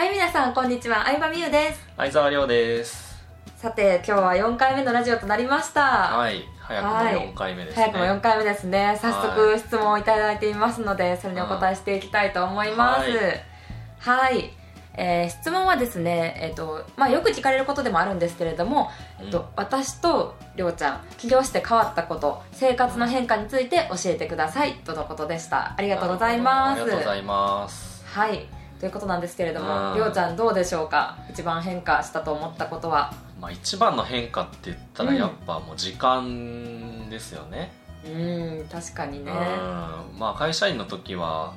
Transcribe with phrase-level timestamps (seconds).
[0.00, 1.04] はい皆さんこんにちは。
[1.04, 1.86] 相葉美優です。
[1.98, 3.22] 相沢亮です。
[3.58, 5.82] さて今日は4回目のラジオとなりました。
[6.16, 8.98] はい早くも4回目ですね、早くも4回目ですね。
[8.98, 13.10] 早速質問をいただいていますのでそれにお答えしていきたいと思います。
[13.98, 14.50] はい。
[14.94, 18.88] えー、質問はですね、えーとまあ、よく聞かれることでもあるんですけれども、
[19.20, 25.74] えっと、私とりょうちゃん起業して変わったこと生活の変化について教えてくださいとのことでした。
[25.76, 26.80] ありがとうございます。
[26.80, 28.02] ありがとうございます。
[28.06, 31.18] はいということなんですけれどもりょうちゃんどうでしょうか？
[31.30, 33.12] 一番変化したと思ったことは？
[33.38, 37.72] まあ一番の変化って言ったらやっぱもう時間ですよね。
[38.04, 38.08] う
[38.64, 39.30] ん確かにね。
[40.18, 41.52] まあ会社員の時は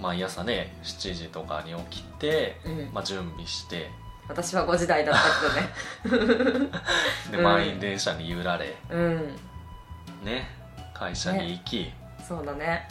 [0.00, 3.90] 毎朝ね7時とかに起きて、うん、まあ、準備して。
[4.28, 6.70] 私は5時台だったけどね。
[7.32, 9.36] で満員電車に揺られ、うん、
[10.22, 10.48] ね
[10.94, 11.94] 会社に行き、ね、
[12.28, 12.86] そうだね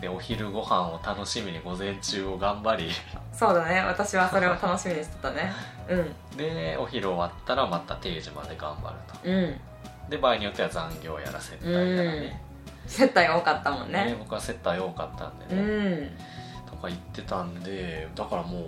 [0.00, 2.90] でお昼ご飯を楽しみに午前中を頑張り。
[3.32, 3.80] そうだね。
[3.80, 5.52] 私はそれを楽しみにしてたね。
[5.88, 6.36] うん。
[6.36, 12.42] でお昼終わったらまた定時まで頑張ると、うん、で場合によっては残業やらせたりとかね、
[12.86, 15.64] 接待多かったもんね、ね、僕は接待多かったんでね、う
[16.66, 18.58] ん、とか言ってたんでだからも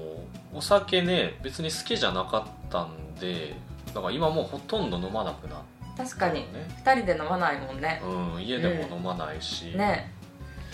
[0.55, 3.55] うお酒ね別に好きじゃなかったんで
[3.95, 5.59] だから今もうほとんど飲まなくなっ
[5.97, 8.01] て、確かに、ね、2人で飲まないもんね。
[8.05, 10.13] うん家でも飲まないし、うん、ね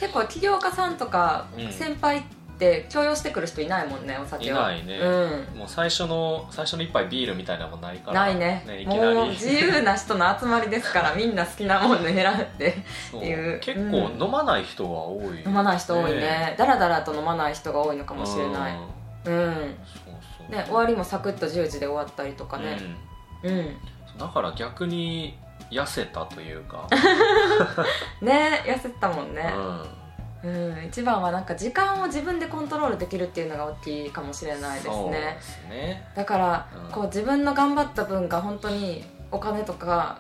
[0.04, 2.22] 結構起業家さんとか先輩っ
[2.58, 4.70] て強要してくる人いないもんねお酒は。
[4.70, 8.26] いないね、うん、もう最初の最初の一杯ビールみたいなもんないから。
[8.26, 8.62] ないね。
[8.66, 9.14] ねいきなり。
[9.14, 12.68] もう自由な人の集まりですから みんな好きなもんね選んで。
[12.68, 13.60] っていう。
[13.60, 16.54] 結構飲まない人が多い、飲まない人多いね。
[16.58, 18.76] だらだらと飲まない人が多いのかもしれない。
[19.24, 19.76] うん。
[20.04, 20.52] そうそう。
[20.52, 22.78] ね終わりもサクッと10時で終わったりとかね。
[23.42, 23.76] うん、
[24.18, 25.38] だから逆に
[25.74, 26.86] 痩せたというか。
[28.22, 29.52] ね痩せたもんね、
[30.44, 30.70] うん。
[30.72, 35.38] うん一番はなんか時間を自分でコントロールできるっていうのが大きいかもしれないですね。
[35.40, 36.06] すね。
[36.14, 40.18] だから、うん、こう自分の頑張った分が本当にお金とか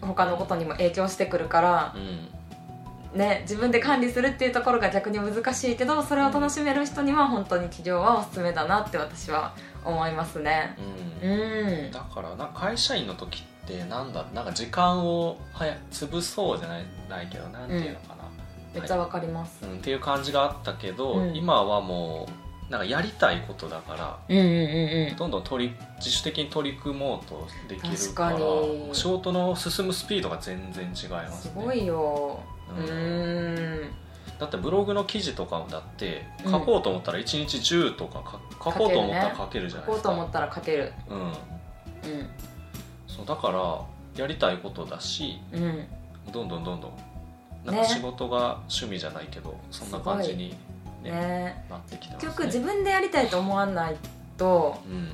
[0.00, 9.54] 他のことにも影響してくるから、うん、ね、自分で管理するっていうところが逆に難しいけどそれを楽しめる人には本当に起業はおすすめだなって私は
[9.84, 10.76] 思いますね、
[11.22, 18.24] うん、うん、だからな会社員の時ってなんだなんか時間をはや潰そうじゃないないけどなんていうのかな、
[18.74, 22.28] めっちゃわかります、はい、うん、っていう感じがあったけど、うん、今はも
[22.68, 28.38] うなんかやりたいことだから、うんうんうんどんどん取り自主的に取り組もうとできるから
[28.94, 31.50] 仕事の進むスピードが全然違いますね。
[31.50, 32.40] すごいよ。
[32.78, 33.90] うん。
[34.38, 40.92] だってブログの記事とかだって書こうと思ったら1日10とか書こうと思ったら書けるじゃないですか、ね、書こうと思ったら書ける。
[41.08, 41.32] うん、うん、
[43.20, 45.86] そうだからやりたいことだし、うん、
[46.32, 46.92] どんどんどんどん
[47.64, 50.56] なんか仕事が趣味じゃないけど、ね、そんな感じに
[51.02, 51.64] ね、ね。
[51.70, 53.96] なってきてます、ね、結局自分でやりたいと思わない
[54.36, 55.08] と、うん、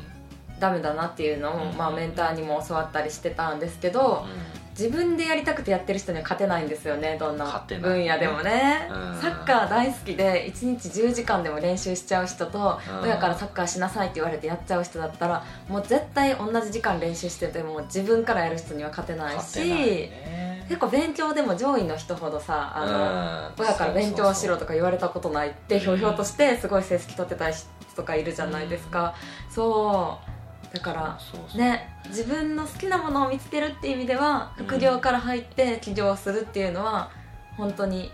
[0.61, 29.15] ダメだなっていうのを、うん、まあ、メンターにも教わったりしてたんですけど、うん自分でやりたくてやってる人には勝てないんですよねどんな分野でもね、うん、サッカー大好きで1日10時間でも練習しちゃう人と、うん、親からサッカーしなさいって言われてやっちゃう人だったらもう絶対同じ時間練習してても自分からやる人には勝てないし、ね、結構勉強でも上位の人ほどさあの、親から勉強しろとか言われたことないってひょうひょうとしてすごい成績取ってた人とかいるじゃないですか、
[29.49, 30.36] そう
[30.79, 31.19] だから
[31.57, 37.11] ね自分の好きなものを見つけるっていう意味では副業から入って起業するっていうのは
[37.57, 38.11] 本当に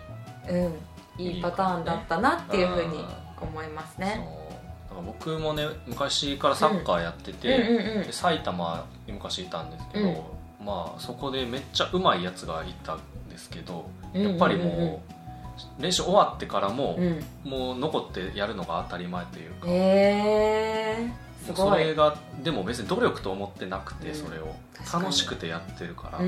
[0.49, 0.73] うん
[1.17, 3.05] いいパターンだったなっていうふうに
[3.39, 4.25] 思いますね。
[5.05, 10.07] 僕もね昔からサッカーやってて、埼玉に昔いたんですけど、
[10.59, 12.99] うん、まあそこでめっちゃうまいやつがいたん
[13.29, 15.01] ですけどやっぱりも
[15.79, 19.67] う練習終わってからも、うん、もう残ってやるのが当たり前というか。
[19.67, 20.52] えー
[21.55, 24.55] それがでも別に努力と思ってなくて、うん、それを。
[24.91, 26.19] 楽しくてやってるから。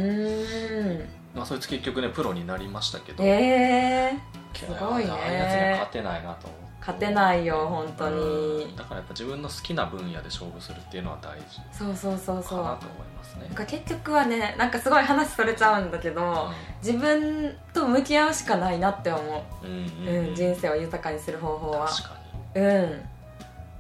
[1.36, 3.24] まあそいつ結局ねプロになりましたけど。
[3.24, 5.12] えー、すごいね。
[5.12, 6.48] ああいうやつには勝てないなと
[6.80, 8.74] 勝てないよ本当に。
[8.78, 11.60] だからやっぱ自分の好きな分野で勝負するっていうのは大事。
[11.72, 12.64] そうそうそうそう。
[12.64, 13.46] かなと思いますね。
[13.48, 19.22] なんか結局はねなんかすごい話それちゃうんだけど、うん、自分と向き合うしかないなって思
[19.64, 20.28] う,、うん、うん。
[20.30, 21.88] うん、人生を豊かにする方法は。
[21.88, 22.10] 確か
[22.56, 22.62] に。
[22.62, 23.15] うん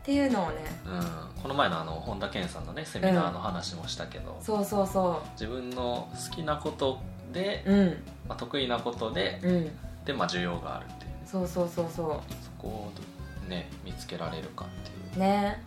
[0.06, 5.31] っていうのをね、うん、この前のあの本田健さんのねセミナーの話もしたけど、うん、そうそうそう。
[5.31, 7.00] 自分の好きなこと
[7.34, 7.88] で、うん、
[8.30, 9.72] まあ、得意なことで、うん、
[10.06, 12.07] で、まあ、需要があるっていう、ね、そうそうそうそう。
[12.07, 15.19] そこをね見つけられるかっていう。
[15.19, 15.60] ね、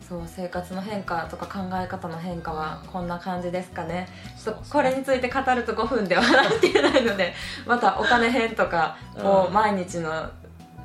[0.00, 4.08] うん、そう生活の変化とか考え方の変化はこんな感じですかね、
[4.42, 7.34] ちょっとこれについて語ると5分では話しきれないので
[7.66, 10.30] またお金編とかこう毎日の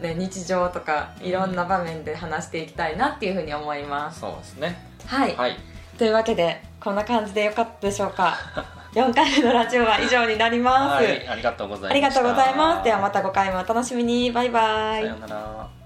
[0.02, 4.78] ね、日常とかいろんな場面で話していきたいなっていうふうに思います、そうですね。
[5.06, 5.58] はい、はい、
[5.98, 8.38] というわけでこんな感じでよかったでしょうか。
[8.94, 15.77] 4回目のラジオは以上になります、はい、ありがとうございますありがとうございますではまた5回もお楽しみにバイバイさようなら